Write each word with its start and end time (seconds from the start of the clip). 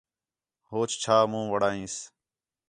ہوچ 0.69 0.91
چھا 1.01 1.17
مُون٘ھ 1.31 1.49
وڑائینیس 1.51 1.95